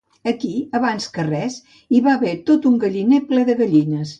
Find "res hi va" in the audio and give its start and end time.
1.27-2.15